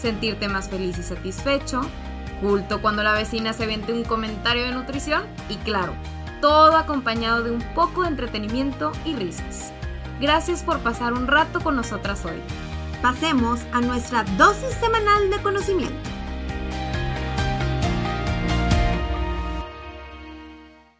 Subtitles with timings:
[0.00, 1.82] sentirte más feliz y satisfecho,
[2.40, 5.92] culto cuando la vecina se vende un comentario de nutrición y claro,
[6.40, 9.72] todo acompañado de un poco de entretenimiento y risas.
[10.20, 12.40] Gracias por pasar un rato con nosotras hoy.
[13.02, 16.10] Pasemos a nuestra dosis semanal de conocimiento.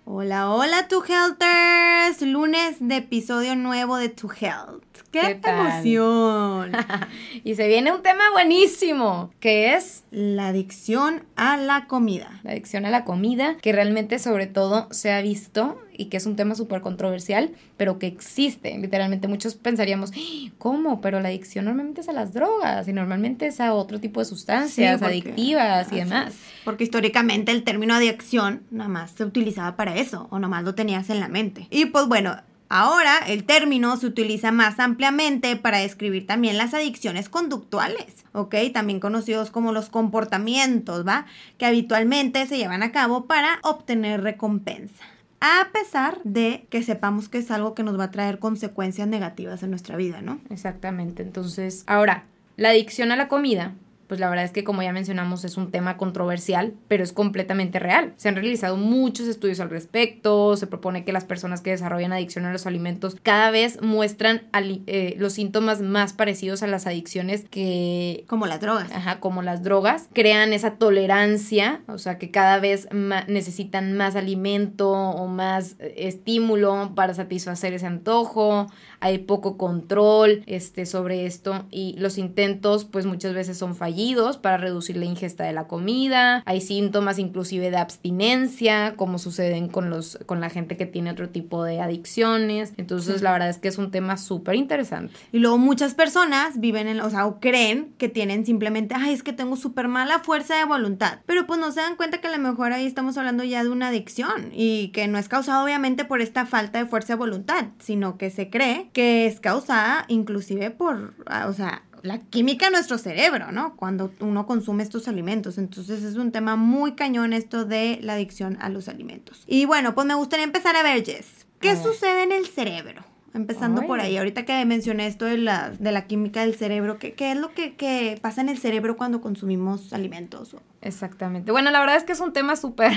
[0.07, 2.23] Hola, hola, Tu Healthers.
[2.23, 4.90] Lunes de episodio nuevo de Tu Health.
[5.11, 6.73] ¡Qué, emoción!
[7.45, 12.41] y se viene un tema buenísimo, que es la adicción a la comida.
[12.45, 16.27] La adicción a la comida, que realmente sobre todo se ha visto y que es
[16.27, 18.79] un tema súper controversial, pero que existe.
[18.79, 20.13] Literalmente muchos pensaríamos,
[20.59, 21.01] ¿cómo?
[21.01, 24.27] Pero la adicción normalmente es a las drogas y normalmente es a otro tipo de
[24.27, 26.35] sustancias adictivas y demás.
[26.65, 30.74] Porque históricamente el término adicción nada más se utilizaba para eso o nada más lo
[30.74, 31.67] tenías en la mente.
[31.71, 32.37] Y pues bueno,
[32.73, 38.54] Ahora el término se utiliza más ampliamente para describir también las adicciones conductuales, ¿ok?
[38.73, 41.27] También conocidos como los comportamientos, ¿va?
[41.59, 45.02] Que habitualmente se llevan a cabo para obtener recompensa.
[45.40, 49.65] A pesar de que sepamos que es algo que nos va a traer consecuencias negativas
[49.65, 50.38] en nuestra vida, ¿no?
[50.49, 51.24] Exactamente.
[51.24, 53.74] Entonces, ahora, la adicción a la comida
[54.11, 57.79] pues la verdad es que como ya mencionamos es un tema controversial, pero es completamente
[57.79, 58.13] real.
[58.17, 62.45] Se han realizado muchos estudios al respecto, se propone que las personas que desarrollan adicción
[62.45, 68.25] a los alimentos cada vez muestran eh, los síntomas más parecidos a las adicciones que...
[68.27, 68.91] Como las drogas.
[68.91, 70.09] Ajá, como las drogas.
[70.13, 72.89] Crean esa tolerancia, o sea que cada vez
[73.29, 78.67] necesitan más alimento o más eh, estímulo para satisfacer ese antojo
[79.00, 84.56] hay poco control este, sobre esto y los intentos pues muchas veces son fallidos para
[84.56, 90.19] reducir la ingesta de la comida, hay síntomas inclusive de abstinencia como suceden con, los,
[90.27, 93.78] con la gente que tiene otro tipo de adicciones, entonces la verdad es que es
[93.78, 95.15] un tema súper interesante.
[95.33, 99.22] Y luego muchas personas viven en, o sea, o creen que tienen simplemente, ay, es
[99.22, 102.37] que tengo súper mala fuerza de voluntad, pero pues no se dan cuenta que a
[102.37, 106.05] lo mejor ahí estamos hablando ya de una adicción y que no es causado obviamente
[106.05, 110.71] por esta falta de fuerza de voluntad, sino que se cree que es causada inclusive
[110.71, 113.77] por, ah, o sea, la química de nuestro cerebro, ¿no?
[113.77, 115.59] Cuando uno consume estos alimentos.
[115.59, 119.45] Entonces es un tema muy cañón esto de la adicción a los alimentos.
[119.47, 123.09] Y bueno, pues me gustaría empezar a ver, Jess, ¿qué sucede en el cerebro?
[123.33, 127.13] Empezando por ahí, ahorita que mencioné esto de la, de la química del cerebro, ¿qué,
[127.13, 130.57] qué es lo que, que, pasa en el cerebro cuando consumimos alimentos?
[130.83, 131.53] Exactamente.
[131.53, 132.93] Bueno, la verdad es que es un tema súper...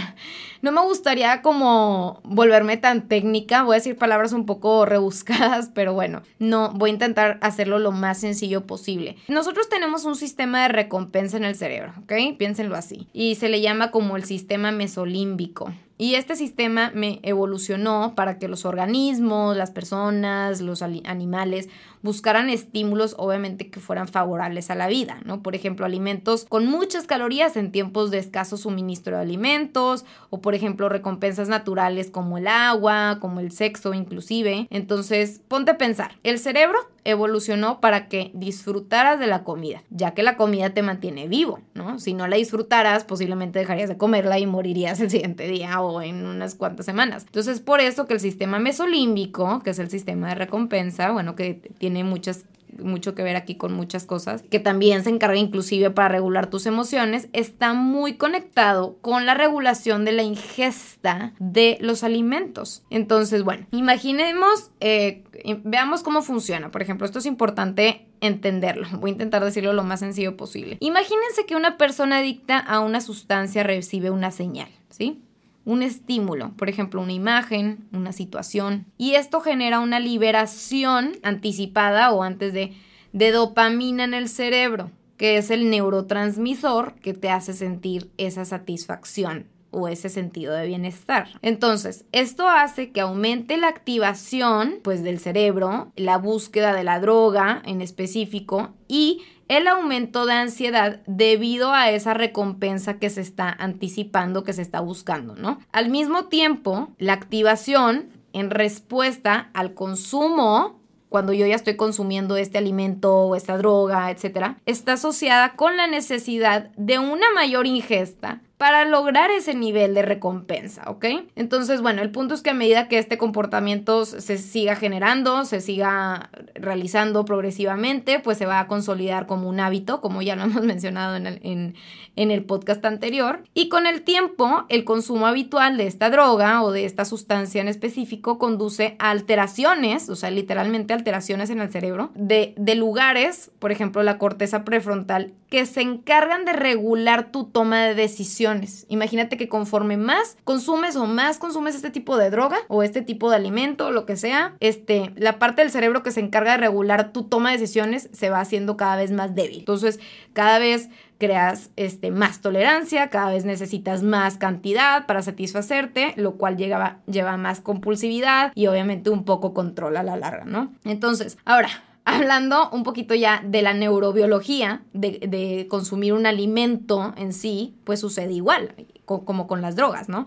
[0.62, 5.94] No me gustaría como volverme tan técnica, voy a decir palabras un poco rebuscadas, pero
[5.94, 9.18] bueno, no, voy a intentar hacerlo lo más sencillo posible.
[9.28, 12.38] Nosotros tenemos un sistema de recompensa en el cerebro, ¿ok?
[12.38, 13.08] Piénsenlo así.
[13.12, 15.74] Y se le llama como el sistema mesolímbico.
[16.04, 21.70] Y este sistema me evolucionó para que los organismos, las personas, los animales
[22.02, 25.42] buscaran estímulos obviamente que fueran favorables a la vida, ¿no?
[25.42, 30.56] Por ejemplo, alimentos con muchas calorías en tiempos de escaso suministro de alimentos o por
[30.56, 34.68] ejemplo recompensas naturales como el agua, como el sexo inclusive.
[34.72, 40.24] Entonces, ponte a pensar, el cerebro evolucionó para que disfrutaras de la comida, ya que
[40.24, 42.00] la comida te mantiene vivo, ¿no?
[42.00, 46.26] Si no la disfrutaras, posiblemente dejarías de comerla y morirías el siguiente día o en
[46.26, 47.24] unas cuantas semanas.
[47.26, 51.62] Entonces, por eso que el sistema mesolímbico, que es el sistema de recompensa, bueno, que
[51.78, 52.46] tiene tiene muchas
[52.80, 56.66] mucho que ver aquí con muchas cosas, que también se encarga inclusive para regular tus
[56.66, 62.84] emociones, está muy conectado con la regulación de la ingesta de los alimentos.
[62.90, 65.24] Entonces, bueno, imaginemos, eh,
[65.64, 66.72] veamos cómo funciona.
[66.72, 68.88] Por ejemplo, esto es importante entenderlo.
[69.00, 70.78] Voy a intentar decirlo lo más sencillo posible.
[70.80, 75.22] Imagínense que una persona adicta a una sustancia recibe una señal, ¿sí?
[75.66, 82.24] Un estímulo, por ejemplo, una imagen, una situación, y esto genera una liberación anticipada o
[82.24, 82.74] antes de,
[83.14, 89.48] de dopamina en el cerebro, que es el neurotransmisor que te hace sentir esa satisfacción
[89.74, 91.28] o ese sentido de bienestar.
[91.42, 97.62] Entonces, esto hace que aumente la activación pues del cerebro, la búsqueda de la droga
[97.66, 104.44] en específico y el aumento de ansiedad debido a esa recompensa que se está anticipando,
[104.44, 105.60] que se está buscando, ¿no?
[105.72, 110.80] Al mismo tiempo, la activación en respuesta al consumo
[111.14, 115.86] cuando yo ya estoy consumiendo este alimento o esta droga, etcétera, está asociada con la
[115.86, 121.06] necesidad de una mayor ingesta para lograr ese nivel de recompensa, ¿ok?
[121.36, 125.60] Entonces, bueno, el punto es que a medida que este comportamiento se siga generando, se
[125.60, 130.64] siga realizando progresivamente, pues se va a consolidar como un hábito, como ya lo hemos
[130.64, 131.76] mencionado en el,
[132.16, 133.44] en el podcast anterior.
[133.54, 137.68] Y con el tiempo, el consumo habitual de esta droga o de esta sustancia en
[137.68, 143.72] específico conduce a alteraciones, o sea, literalmente alteraciones en el cerebro, de, de lugares, por
[143.72, 148.53] ejemplo, la corteza prefrontal, que se encargan de regular tu toma de decisiones.
[148.88, 153.30] Imagínate que conforme más consumes o más consumes este tipo de droga o este tipo
[153.30, 157.12] de alimento lo que sea, este, la parte del cerebro que se encarga de regular
[157.12, 159.60] tu toma de decisiones se va haciendo cada vez más débil.
[159.60, 160.00] Entonces,
[160.34, 166.58] cada vez creas este, más tolerancia, cada vez necesitas más cantidad para satisfacerte, lo cual
[166.58, 170.74] lleva más compulsividad y obviamente un poco control a la larga, ¿no?
[170.84, 171.70] Entonces, ahora,
[172.06, 178.34] hablando un poquito ya de la neurobiología, de, consumir un alimento en sí, pues sucede
[178.34, 180.26] igual, como con las drogas, ¿no?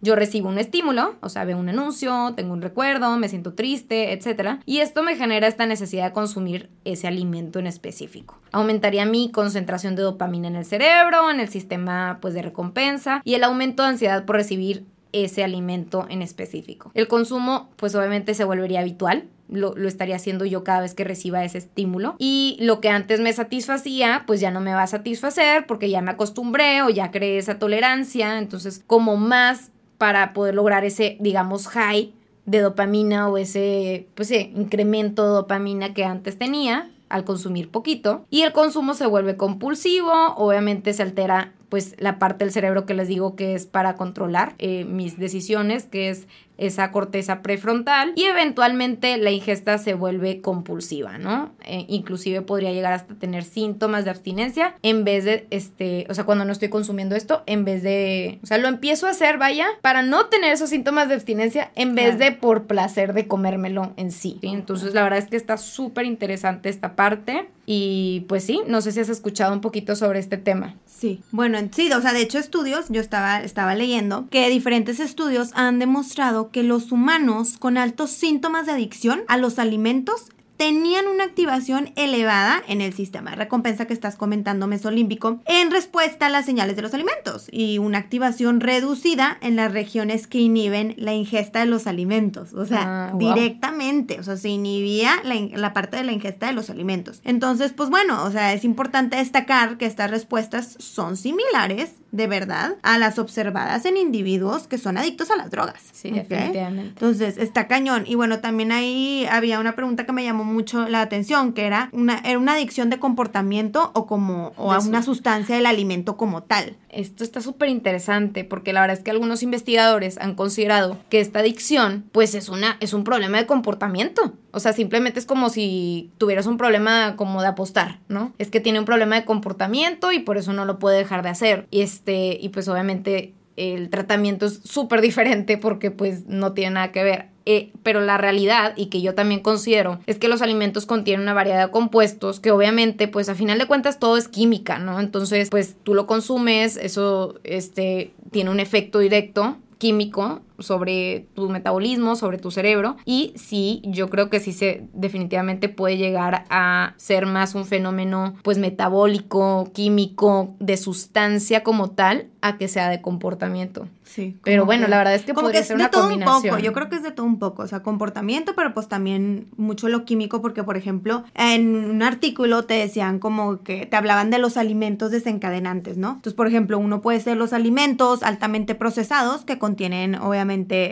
[0.00, 4.12] Yo recibo un estímulo, o sea, veo un anuncio, tengo un recuerdo, me siento triste,
[4.12, 4.60] etc.
[4.64, 8.38] Y esto me genera esta necesidad de consumir ese alimento en específico.
[8.52, 13.34] Aumentaría mi concentración de dopamina en el cerebro, en el sistema pues de recompensa y
[13.34, 16.90] el aumento de ansiedad por recibir ese alimento en específico.
[16.94, 21.04] El consumo pues obviamente se volvería habitual, lo, lo, estaría haciendo yo cada vez que
[21.04, 22.16] reciba ese estímulo.
[22.18, 26.02] Y lo que antes me satisfacía, pues ya no me va a satisfacer porque ya
[26.02, 28.38] me acostumbré o ya creé esa tolerancia.
[28.38, 32.12] Entonces, como más para poder lograr ese, digamos, high
[32.46, 38.24] de dopamina o ese, pues, incremento de dopamina que antes tenía al consumir poquito.
[38.30, 42.94] Y el consumo se vuelve compulsivo, obviamente se altera pues la parte del cerebro que
[42.94, 46.26] les digo que es para controlar eh, mis decisiones, que es
[46.58, 51.52] esa corteza prefrontal y eventualmente la ingesta se vuelve compulsiva, ¿no?
[51.64, 56.24] Eh, inclusive podría llegar hasta tener síntomas de abstinencia en vez de, este, o sea,
[56.24, 59.66] cuando no estoy consumiendo esto, en vez de, o sea, lo empiezo a hacer, vaya,
[59.82, 64.10] para no tener esos síntomas de abstinencia en vez de por placer de comérmelo en
[64.10, 64.38] sí.
[64.42, 68.92] Entonces, la verdad es que está súper interesante esta parte y pues sí, no sé
[68.92, 70.74] si has escuchado un poquito sobre este tema.
[70.86, 75.50] Sí, bueno, sí, o sea, de hecho estudios, yo estaba, estaba leyendo que diferentes estudios
[75.54, 80.26] han demostrado que los humanos con altos síntomas de adicción a los alimentos
[80.58, 86.26] tenían una activación elevada en el sistema de recompensa que estás comentando mesolímbico en respuesta
[86.26, 90.94] a las señales de los alimentos y una activación reducida en las regiones que inhiben
[90.98, 95.72] la ingesta de los alimentos, o sea, ah, directamente, o sea, se inhibía la, la,
[95.72, 97.20] parte de la ingesta de los alimentos.
[97.24, 102.76] Entonces, pues bueno, o sea, es importante destacar que estas respuestas son similares, de verdad,
[102.82, 105.82] a las observadas en individuos que son adictos a las drogas.
[105.92, 106.88] Sí, definitivamente.
[106.88, 108.04] Entonces, está cañón.
[108.06, 111.90] Y bueno, también ahí había una pregunta que me llamó mucho la atención, que era
[111.92, 116.42] una, era una adicción de comportamiento o como o a una sustancia del alimento como
[116.42, 116.76] tal.
[116.88, 121.40] Esto está súper interesante porque la verdad es que algunos investigadores han considerado que esta
[121.40, 124.32] adicción pues es, una, es un problema de comportamiento.
[124.52, 128.32] O sea, simplemente es como si tuvieras un problema como de apostar, ¿no?
[128.38, 131.28] Es que tiene un problema de comportamiento y por eso no lo puede dejar de
[131.28, 131.66] hacer.
[131.70, 136.92] Y este, y pues obviamente el tratamiento es súper diferente porque pues no tiene nada
[136.92, 137.26] que ver.
[137.50, 141.32] Eh, pero la realidad, y que yo también considero, es que los alimentos contienen una
[141.32, 145.00] variedad de compuestos que obviamente, pues a final de cuentas todo es química, ¿no?
[145.00, 152.16] Entonces, pues tú lo consumes, eso este, tiene un efecto directo químico sobre tu metabolismo,
[152.16, 157.26] sobre tu cerebro y sí, yo creo que sí se definitivamente puede llegar a ser
[157.26, 163.88] más un fenómeno pues metabólico, químico, de sustancia como tal, a que sea de comportamiento.
[164.04, 164.38] Sí.
[164.42, 166.36] Pero bueno, la verdad es que como podría que ser de una todo combinación.
[166.36, 166.58] un poco.
[166.58, 169.88] Yo creo que es de todo un poco, o sea, comportamiento, pero pues también mucho
[169.88, 174.38] lo químico, porque por ejemplo, en un artículo te decían como que te hablaban de
[174.38, 176.08] los alimentos desencadenantes, ¿no?
[176.08, 180.47] Entonces, por ejemplo, uno puede ser los alimentos altamente procesados que contienen obviamente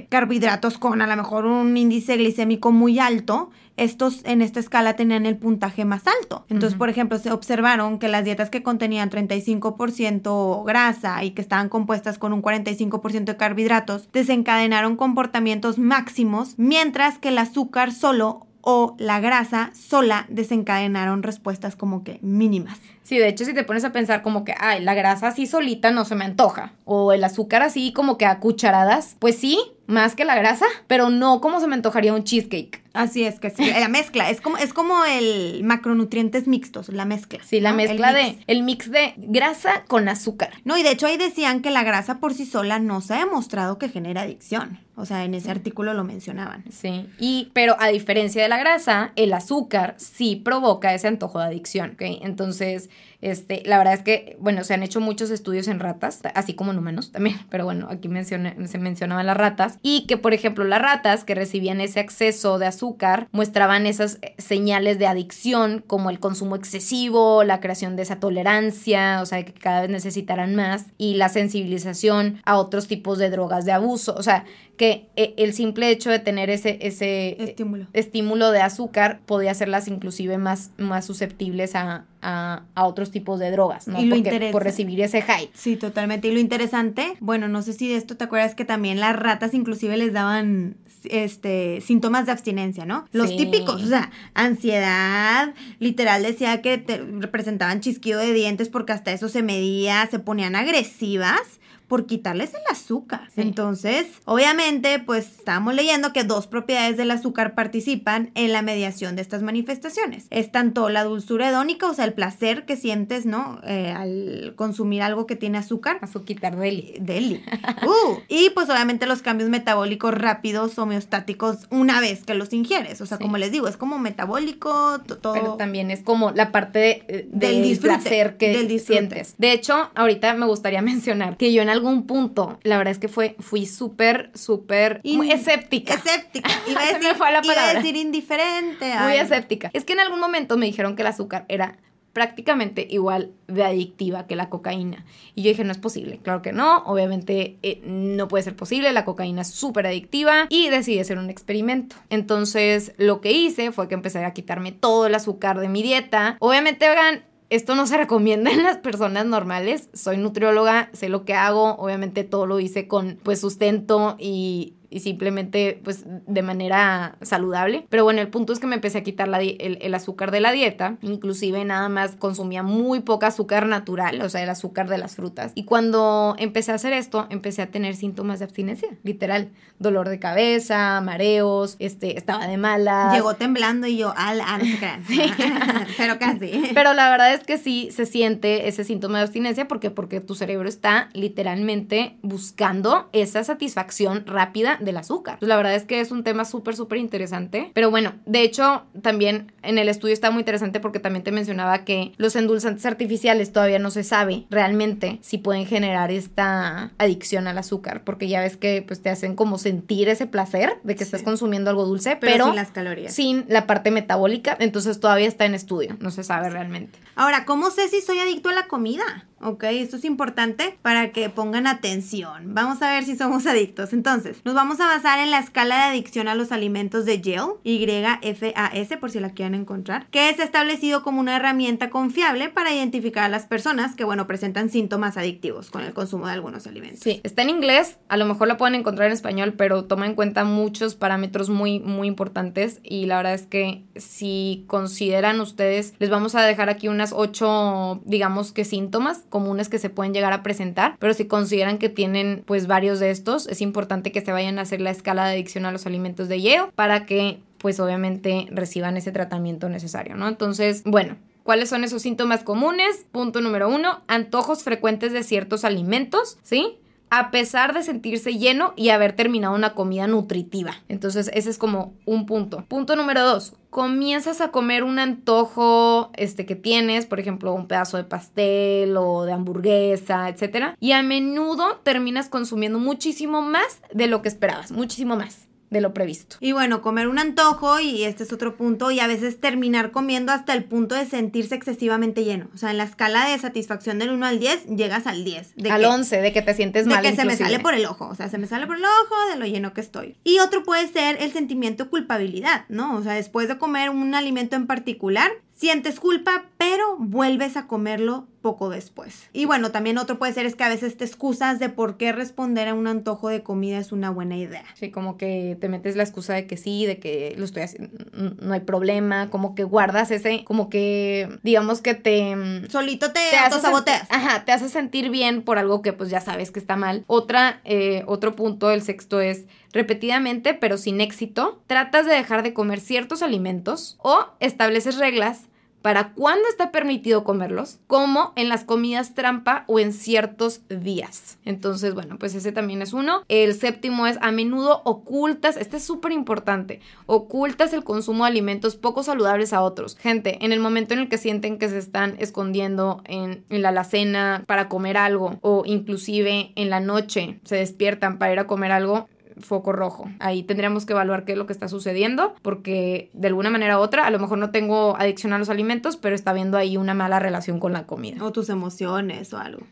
[0.08, 5.26] carbohidratos con a lo mejor un índice glicémico muy alto estos en esta escala tenían
[5.26, 6.44] el puntaje más alto.
[6.48, 11.68] Entonces, por ejemplo, se observaron que las dietas que contenían 35% grasa y que estaban
[11.68, 18.96] compuestas con un 45% de carbohidratos desencadenaron comportamientos máximos, mientras que el azúcar solo o
[18.98, 22.78] la grasa sola desencadenaron respuestas como que mínimas.
[23.06, 25.92] Sí, de hecho, si te pones a pensar como que, ay, la grasa así solita
[25.92, 30.16] no se me antoja, o el azúcar así como que a cucharadas, pues sí, más
[30.16, 32.82] que la grasa, pero no como se me antojaría un cheesecake.
[32.92, 37.38] Así es, que sí, la mezcla, es como, es como el macronutrientes mixtos, la mezcla.
[37.44, 37.78] Sí, la ¿no?
[37.78, 38.38] El mezcla mix.
[38.38, 40.50] de, el mix de grasa con azúcar.
[40.64, 43.18] No, y de hecho ahí decían que la grasa por sí sola no se ha
[43.18, 44.80] demostrado que genera adicción.
[44.98, 46.64] O sea, en ese artículo lo mencionaban.
[46.70, 51.44] Sí, y, pero a diferencia de la grasa, el azúcar sí provoca ese antojo de
[51.44, 52.02] adicción, ¿ok?
[52.22, 52.88] Entonces,
[53.22, 56.72] este, la verdad es que, bueno, se han hecho muchos estudios en ratas, así como
[56.72, 60.64] en humanos también, pero bueno, aquí menciona- se mencionaban las ratas, y que, por ejemplo,
[60.64, 66.10] las ratas que recibían ese exceso de azúcar muestraban esas eh, señales de adicción, como
[66.10, 70.86] el consumo excesivo, la creación de esa tolerancia, o sea, que cada vez necesitaran más,
[70.98, 74.44] y la sensibilización a otros tipos de drogas de abuso, o sea,
[74.76, 77.86] que eh, el simple hecho de tener ese, ese Estímulo.
[77.94, 83.50] estímulo de azúcar podía hacerlas inclusive más, más susceptibles a, a, a otros tipos de
[83.52, 84.00] drogas, ¿no?
[84.02, 85.48] Y lo Porque- por recibir ese high.
[85.54, 86.26] Sí, totalmente.
[86.28, 89.54] Y lo interesante, bueno, no sé si de esto te acuerdas que también las ratas
[89.54, 93.04] inclusive les daban este síntomas de abstinencia, ¿no?
[93.12, 93.36] Los Sí.
[93.36, 99.28] típicos, o sea, ansiedad, literal decía que te representaban chisquido de dientes porque hasta eso
[99.28, 101.40] se medía, se ponían agresivas
[101.88, 103.28] por quitarles el azúcar.
[103.34, 103.40] Sí.
[103.42, 109.22] Entonces, obviamente, pues estábamos leyendo que dos propiedades del azúcar participan en la mediación de
[109.22, 110.26] estas manifestaciones.
[110.30, 113.60] Es tanto la dulzura hedónica, o sea, el placer que sientes, ¿no?
[113.66, 115.98] Eh, al consumir algo que tiene azúcar.
[116.02, 116.94] Azuquitar deli.
[117.00, 117.42] Deli.
[117.86, 123.00] Uh, y pues obviamente los cambios metabólicos rápidos, homeostáticos, una vez que los ingieres.
[123.00, 123.24] O sea, Sí.
[123.24, 125.34] como les digo, es como metabólico, to- todo.
[125.34, 129.34] Pero también es como la parte de- eh, Del del disfrute, placer que del sientes.
[129.38, 133.08] De hecho, ahorita me gustaría mencionar que yo en algún punto, la verdad es que
[133.08, 135.94] fue, fui súper, súper escéptica.
[135.94, 136.50] Escéptica.
[136.66, 137.74] Iba a Se me decir, fue la iba a palabra.
[137.80, 138.92] decir indiferente.
[139.00, 139.70] Muy escéptica.
[139.72, 141.78] Es que en algún momento me dijeron que el azúcar era
[142.12, 145.04] prácticamente igual de adictiva que la cocaína.
[145.34, 146.18] Y yo dije, no es posible.
[146.22, 146.78] Claro que no.
[146.86, 148.90] Obviamente eh, no puede ser posible.
[148.94, 150.46] La cocaína es súper adictiva.
[150.48, 151.94] Y decidí hacer un experimento.
[152.08, 156.38] Entonces lo que hice fue que empecé a quitarme todo el azúcar de mi dieta.
[156.40, 157.22] Obviamente, hagan...
[157.48, 159.88] Esto no se recomienda en las personas normales.
[159.92, 161.76] Soy nutrióloga, sé lo que hago.
[161.76, 167.86] Obviamente todo lo hice con pues sustento y, y simplemente pues de manera saludable.
[167.88, 170.40] Pero bueno, el punto es que me empecé a quitar la el, el azúcar de
[170.40, 170.96] la dieta.
[171.02, 175.52] Inclusive nada más consumía muy poca azúcar natural, o sea, el azúcar de las frutas.
[175.54, 179.50] Y cuando empecé a hacer esto, empecé a tener síntomas de abstinencia, literal.
[179.78, 183.14] Dolor de cabeza, mareos, este, estaba de malas.
[183.14, 184.40] Llegó temblando y yo, al,
[184.78, 185.02] crean.
[185.96, 186.70] Pero casi.
[186.74, 190.34] Pero la verdad es que sí se siente ese síntoma de abstinencia porque porque tu
[190.34, 195.34] cerebro está literalmente buscando esa satisfacción rápida del azúcar.
[195.34, 197.70] Entonces, la verdad es que es un tema súper súper interesante.
[197.74, 201.84] Pero bueno, de hecho también en el estudio está muy interesante porque también te mencionaba
[201.84, 207.58] que los endulzantes artificiales todavía no se sabe realmente si pueden generar esta adicción al
[207.58, 211.20] azúcar porque ya ves que pues te hacen como sentir ese placer de que estás
[211.20, 211.24] Sí.
[211.24, 213.12] consumiendo algo dulce, Pero, pero, sin las calorías.
[213.14, 216.98] sin la parte metabólica, entonces todavía está en estudio, no se sabe realmente.
[217.16, 219.26] Ahora, ¿cómo sé si soy adicto a la comida?
[219.38, 222.54] Ok, esto es importante para que pongan atención.
[222.54, 223.92] Vamos a ver si somos adictos.
[223.92, 227.52] Entonces, nos vamos a basar en la escala de adicción a los alimentos de Yale,
[227.62, 233.24] YFAS, por si la quieren encontrar, que es establecido como una herramienta confiable para identificar
[233.24, 237.00] a las personas que, bueno, presentan síntomas adictivos con el consumo de algunos alimentos.
[237.00, 240.14] Sí, está en inglés, a lo mejor la pueden encontrar en español, pero toma en
[240.14, 246.08] cuenta muchos parámetros muy, muy importantes y la verdad es que si consideran ustedes, les
[246.08, 250.42] vamos a dejar aquí unas ocho, digamos que síntomas comunes que se pueden llegar a
[250.42, 254.58] presentar, pero si consideran que tienen pues varios de estos, es importante que se vayan
[254.58, 258.46] a hacer la escala de adicción a los alimentos de Yale para que pues obviamente
[258.50, 260.28] reciban ese tratamiento necesario, ¿no?
[260.28, 261.16] Entonces, bueno,
[261.46, 263.06] ¿Cuáles son esos síntomas comunes?
[263.12, 266.76] Punto número uno, antojos frecuentes de ciertos alimentos, ¿sí?
[267.10, 270.74] A pesar de sentirse lleno y haber terminado una comida nutritiva.
[270.88, 272.64] Entonces, ese es como un punto.
[272.68, 277.96] Punto número dos, comienzas a comer un antojo este, que tienes, por ejemplo, un pedazo
[277.96, 284.22] de pastel o de hamburguesa, etcétera, y a menudo terminas consumiendo muchísimo más de lo
[284.22, 285.46] que esperabas, muchísimo más
[285.76, 286.36] de lo previsto.
[286.40, 290.32] Y bueno, comer un antojo, y este es otro punto, y a veces terminar comiendo
[290.32, 292.48] hasta el punto de sentirse excesivamente lleno.
[292.54, 295.54] O sea, en la escala de satisfacción del 1 al 10, llegas al 10.
[295.56, 297.02] De Al que- 11, de que te sientes de mal.
[297.02, 299.30] que se me sale por el ojo, o sea, se me sale por el ojo
[299.32, 300.16] de lo lleno que estoy.
[300.24, 302.96] Y otro puede ser el sentimiento de culpabilidad, ¿no?
[302.96, 308.26] O sea, después de comer un alimento en particular, sientes culpa, pero vuelves a comerlo
[308.46, 309.28] poco después.
[309.32, 312.12] Y bueno, también otro puede ser es que a veces te excusas de por qué
[312.12, 314.64] responder a un antojo de comida es una buena idea.
[314.74, 317.90] Sí, como que te metes la excusa de que sí, de que lo estoy haciendo,
[318.12, 322.36] no hay problema, como que guardas ese, como que digamos que te...
[322.36, 324.06] Mm, Solito te, te autosaboteas.
[324.10, 327.02] Ajá, te hace sentir bien por algo que pues ya sabes que está mal.
[327.08, 332.54] Otra, eh, otro punto del sexto es repetidamente, pero sin éxito, tratas de dejar de
[332.54, 335.48] comer ciertos alimentos o estableces reglas
[335.86, 341.38] para cuándo está permitido comerlos, como en las comidas trampa o en ciertos días.
[341.44, 343.22] Entonces, bueno, pues ese también es uno.
[343.28, 348.74] El séptimo es a menudo ocultas, este es súper importante, ocultas el consumo de alimentos
[348.74, 349.96] poco saludables a otros.
[349.96, 353.68] Gente, en el momento en el que sienten que se están escondiendo en, en la
[353.68, 358.72] alacena para comer algo o inclusive en la noche se despiertan para ir a comer
[358.72, 359.08] algo,
[359.40, 360.10] foco rojo.
[360.18, 363.82] Ahí tendríamos que evaluar qué es lo que está sucediendo, porque de alguna manera u
[363.82, 366.94] otra, a lo mejor no tengo adicción a los alimentos, pero está viendo ahí una
[366.94, 368.24] mala relación con la comida.
[368.24, 369.66] O tus emociones o algo.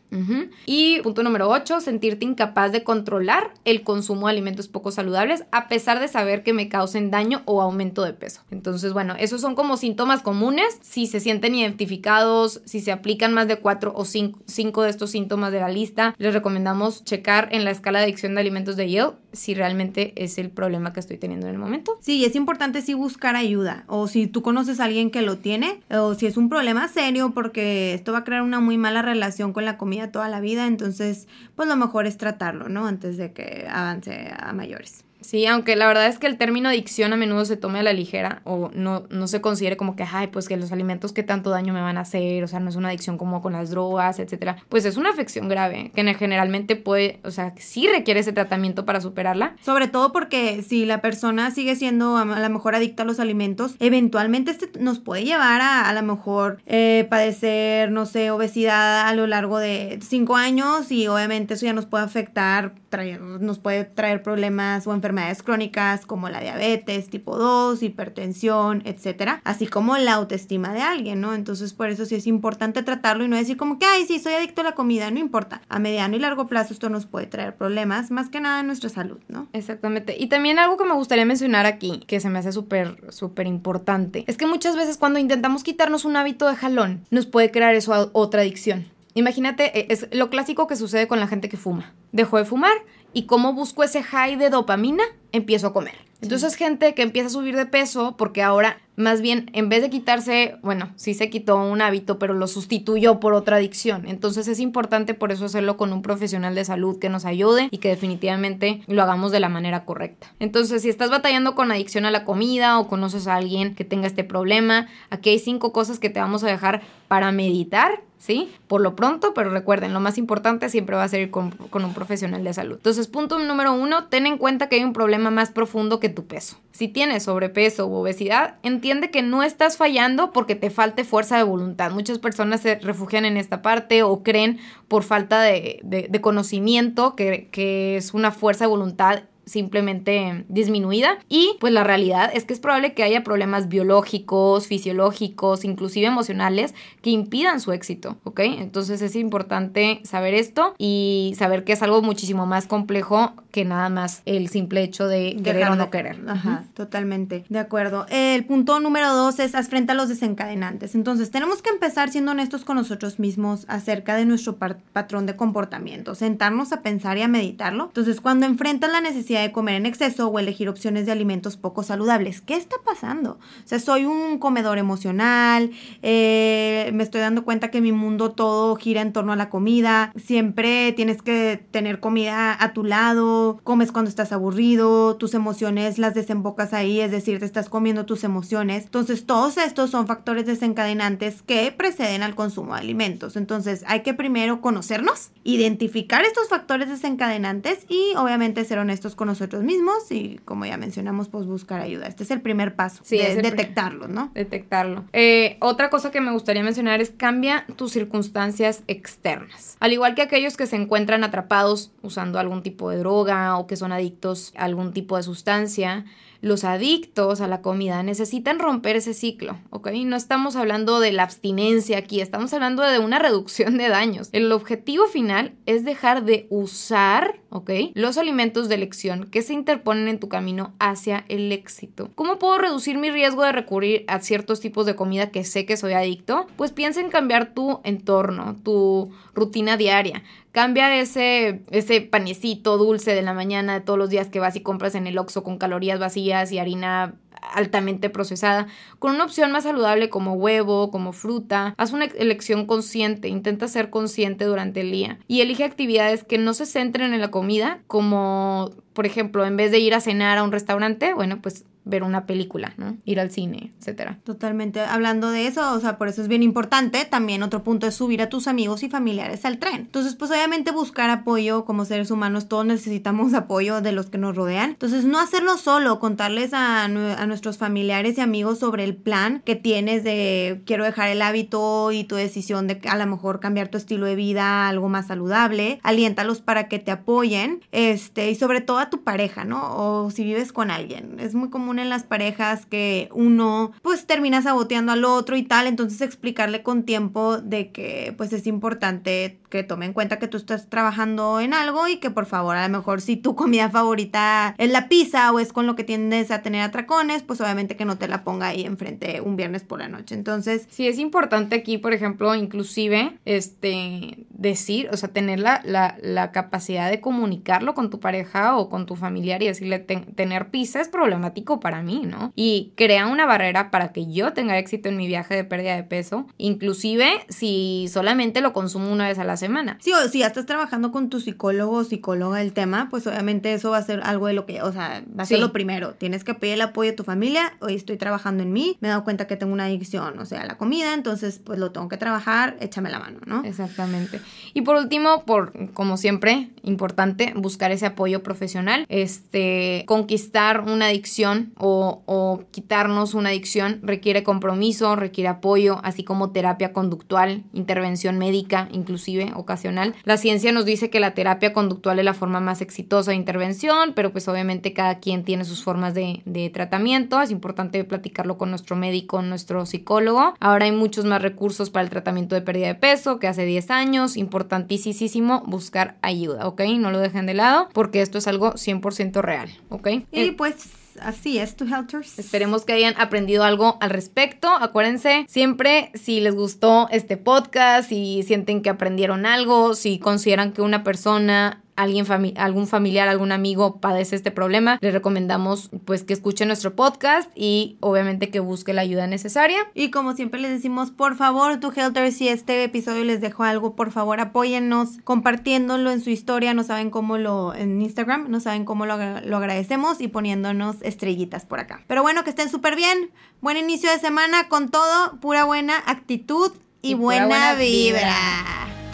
[0.65, 5.67] Y punto número 8, sentirte incapaz de controlar el consumo de alimentos poco saludables, a
[5.67, 8.41] pesar de saber que me causen daño o aumento de peso.
[8.51, 10.79] Entonces, bueno, esos son como síntomas comunes.
[10.81, 15.11] Si se sienten identificados, si se aplican más de cuatro o cinco, cinco de estos
[15.11, 18.89] síntomas de la lista, les recomendamos checar en la escala de adicción de alimentos de
[18.89, 21.97] Yale si realmente es el problema que estoy teniendo en el momento.
[22.01, 25.81] Sí, es importante sí buscar ayuda o si tú conoces a alguien que lo tiene
[25.89, 29.53] o si es un problema serio porque esto va a crear una muy mala relación
[29.53, 32.87] con la comida toda la vida, entonces pues lo mejor es tratarlo, ¿no?
[32.87, 35.04] Antes de que avance a mayores.
[35.25, 37.93] Sí, aunque la verdad es que el término adicción a menudo se tome a la
[37.93, 41.49] ligera o no, no se considere como que, ay, pues que los alimentos que tanto
[41.49, 44.19] daño me van a hacer, o sea, no es una adicción como con las drogas,
[44.19, 44.57] etcétera.
[44.69, 49.01] Pues es una afección grave que generalmente puede, o sea, sí requiere ese tratamiento para
[49.01, 49.55] superarla.
[49.63, 53.75] Sobre todo porque si la persona sigue siendo a lo mejor adicta a los alimentos,
[53.79, 59.15] eventualmente este nos puede llevar a a lo mejor eh, padecer, no sé, obesidad a
[59.15, 63.85] lo largo de cinco años y obviamente eso ya nos puede afectar, traer, nos puede
[63.85, 69.97] traer problemas o enfermedades enfermedades crónicas como la diabetes tipo 2, hipertensión, etcétera, así como
[69.97, 71.33] la autoestima de alguien, ¿no?
[71.33, 74.33] Entonces, por eso sí es importante tratarlo y no decir como que, ay, sí, soy
[74.33, 75.61] adicto a la comida, no importa.
[75.69, 78.89] A mediano y largo plazo esto nos puede traer problemas, más que nada en nuestra
[78.89, 79.47] salud, ¿no?
[79.53, 80.15] Exactamente.
[80.19, 84.25] Y también algo que me gustaría mencionar aquí, que se me hace súper, súper importante,
[84.27, 88.11] es que muchas veces cuando intentamos quitarnos un hábito de jalón, nos puede crear eso
[88.13, 88.85] otra adicción.
[89.15, 91.93] Imagínate, e, es lo clásico que sucede con la gente que fuma.
[92.11, 92.77] Dejó de fumar
[93.13, 95.95] y cómo busco ese high de dopamina, empiezo a comer.
[96.21, 99.89] Entonces gente que empieza a subir de peso porque ahora más bien en vez de
[99.89, 104.07] quitarse, bueno, sí se quitó un hábito, pero lo sustituyó por otra adicción.
[104.07, 107.77] Entonces es importante por eso hacerlo con un profesional de salud que nos ayude y
[107.77, 110.33] que definitivamente lo hagamos de la manera correcta.
[110.39, 114.07] Entonces si estás batallando con adicción a la comida o conoces a alguien que tenga
[114.07, 118.51] este problema, aquí hay cinco cosas que te vamos a dejar para meditar ¿sí?
[118.67, 121.93] Por lo pronto, pero recuerden, lo más importante siempre va a ser ir con, un
[121.93, 122.77] profesional de salud.
[122.77, 126.25] Entonces, punto número uno, ten en cuenta que hay un problema más profundo que tu
[126.25, 126.57] peso.
[126.71, 131.43] Si tienes sobrepeso u obesidad, entiende que no estás fallando porque te falte fuerza de
[131.43, 131.91] voluntad.
[131.91, 134.57] Muchas personas se refugian en esta parte o creen
[134.87, 141.73] por falta de, conocimiento que, que es una fuerza de voluntad simplemente disminuida y pues
[141.73, 147.59] la realidad es que es probable que haya problemas biológicos, fisiológicos, inclusive emocionales que impidan
[147.59, 148.39] su éxito, ¿ok?
[148.41, 153.89] Entonces es importante saber esto y saber que es algo muchísimo más complejo que nada
[153.89, 156.19] más el simple hecho de querer o no querer.
[156.27, 158.05] Ajá, totalmente, de acuerdo.
[158.09, 160.95] El punto número dos es frente a los desencadenantes.
[160.95, 166.15] Entonces tenemos que empezar siendo honestos con nosotros mismos acerca de nuestro patrón de comportamiento,
[166.15, 167.85] sentarnos a pensar y a meditarlo.
[167.85, 171.83] Entonces cuando enfrentan la necesidad de comer en exceso o elegir opciones de alimentos poco
[171.83, 172.41] saludables.
[172.41, 173.31] ¿Qué está pasando?
[173.31, 175.71] O sea, soy un comedor emocional,
[176.01, 180.11] eh, me estoy dando cuenta que mi mundo todo gira en torno a la comida,
[180.15, 186.13] siempre tienes que tener comida a tu lado, comes cuando estás aburrido, tus emociones las
[186.13, 188.85] desembocas ahí, es decir, te estás comiendo tus emociones.
[188.85, 193.35] Entonces, todos estos son factores desencadenantes que preceden al consumo de alimentos.
[193.35, 199.63] Entonces, hay que primero conocernos, identificar estos factores desencadenantes y obviamente ser honestos con nosotros
[199.63, 202.07] mismos y como ya mencionamos, pues buscar ayuda.
[202.07, 204.31] Este es el primer paso, de, detectarlo, ¿no?
[204.33, 205.05] Detectarlo.
[205.13, 209.77] Eh, otra cosa que me gustaría mencionar es cambia tus circunstancias externas.
[209.79, 213.75] Al igual que aquellos que se encuentran atrapados usando algún tipo de droga o que
[213.75, 216.05] son adictos a algún tipo de sustancia,
[216.45, 219.89] los adictos a la comida necesitan romper ese ciclo, ¿ok?
[220.05, 224.29] No estamos hablando de la abstinencia aquí, estamos hablando de una reducción de daños.
[224.31, 227.71] El objetivo final es dejar de usar, ¿ok?
[227.95, 232.11] Los alimentos de elección que se interponen en tu camino hacia el éxito.
[232.13, 235.77] ¿Cómo puedo reducir mi riesgo de recurrir a ciertos tipos de comida que sé que
[235.77, 236.45] soy adicto?
[236.57, 240.21] Pues piensa en cambiar tu entorno, tu rutina diaria.
[240.55, 244.61] Cambia ese, ese panecito dulce de la mañana de todos los días que vas y
[244.61, 249.65] compras en el Oxxo con calorías vacías y harina altamente procesada, con una opción más
[249.65, 251.75] saludable como huevo, como fruta.
[251.77, 256.53] Haz una elección consciente, intenta ser consciente durante el día y elige actividades que no
[256.53, 260.43] se centren en la comida, como por ejemplo, en vez de ir a cenar a
[260.43, 262.97] un restaurante, bueno, pues ver una película, ¿no?
[263.05, 264.19] Ir al cine, etcétera.
[264.23, 264.81] Totalmente.
[264.81, 267.05] Hablando de eso, o sea, por eso es bien importante.
[267.05, 269.75] También otro punto es subir a tus amigos y familiares al tren.
[269.75, 274.35] Entonces, pues obviamente buscar apoyo como seres humanos, todos necesitamos apoyo de los que nos
[274.35, 274.71] rodean.
[274.71, 280.03] Entonces, no hacerlo solo, contarles a, nuestros familiares y amigos sobre el plan que tienes
[280.03, 284.05] de quiero dejar el hábito y tu decisión de a lo mejor cambiar tu estilo
[284.05, 285.79] de vida a algo más saludable.
[285.83, 287.61] Aliéntalos para que te apoyen.
[287.71, 289.75] Este, y sobre todo a tu pareja, ¿no?
[289.75, 291.19] O si vives con alguien.
[291.19, 295.67] Es muy común en las parejas que uno pues termina saboteando al otro y tal,
[295.67, 300.37] entonces explicarle con tiempo de que pues es importante que tome en cuenta que tú
[300.37, 304.55] estás trabajando en algo y que por favor a lo mejor si tu comida favorita
[304.57, 307.85] es la pizza o es con lo que tiendes a tener atracones, pues obviamente que
[307.85, 310.15] no te la ponga ahí enfrente un viernes por la noche.
[310.15, 316.31] Entonces, sí es importante aquí, por ejemplo, inclusive este decir, o sea, tener la, la,
[316.31, 320.89] capacidad de comunicarlo con tu pareja o con tu familiar y decirle tener pizza es
[320.89, 322.33] problemático para mí, ¿no?
[322.35, 325.83] Y crea una barrera para que yo tenga éxito en mi viaje de pérdida de
[325.83, 329.77] peso, inclusive si solamente lo consumo una vez a la semana.
[329.81, 333.53] Sí, o si ya estás trabajando con tu psicólogo o psicóloga el tema, pues obviamente
[333.53, 335.93] eso va a ser algo de lo que, o sea, va a ser lo primero.
[335.93, 338.91] Tienes que pedir el apoyo de tu familia, hoy estoy trabajando en mí, me he
[338.91, 341.97] dado cuenta que tengo una adicción, o sea, la comida, entonces pues lo tengo que
[341.97, 343.43] trabajar, échame la mano, ¿no?
[343.43, 344.19] Exactamente.
[344.53, 351.53] Y por último, por como siempre, importante buscar ese apoyo profesional, este, conquistar una adicción
[351.57, 359.31] o, quitarnos una adicción requiere compromiso, requiere apoyo, así como terapia conductual, intervención médica, inclusive
[359.35, 359.95] ocasional.
[360.03, 363.93] La ciencia nos dice que la terapia conductual es la forma más exitosa de intervención,
[363.93, 367.21] pero pues obviamente cada quien tiene sus formas de, de tratamiento.
[367.21, 370.33] Es importante platicarlo con nuestro médico, nuestro psicólogo.
[370.39, 373.71] Ahora hay muchos más recursos para el tratamiento de pérdida de peso que hace 10
[373.71, 374.14] años.
[374.17, 376.61] Importantísimo buscar ayuda, ¿ok?
[376.77, 379.87] No lo dejen de lado porque esto es algo 100% real, ¿ok?
[380.11, 380.69] Y pues
[381.01, 382.19] así es, tu Helters.
[382.19, 384.49] Esperemos que hayan aprendido algo al respecto.
[384.49, 390.61] Acuérdense, siempre si les gustó este podcast, si sienten que aprendieron algo, si consideran que
[390.61, 392.05] una persona alguien
[392.37, 397.77] algún familiar, algún amigo padece este problema, les recomendamos pues que escuchen nuestro podcast y
[397.81, 399.59] obviamente que busque la ayuda necesaria.
[399.73, 403.75] Y como siempre les decimos, por favor, tu Helter, si este episodio les dejó algo,
[403.75, 408.65] por favor apóyennos compartiéndolo en su historia, no saben cómo lo, en Instagram, no saben
[408.65, 411.83] cómo lo, lo agradecemos y poniéndonos estrellitas por acá.
[411.87, 413.11] Pero bueno, que estén súper bien,
[413.41, 418.84] buen inicio de semana con todo, pura buena actitud y, buena, vibra.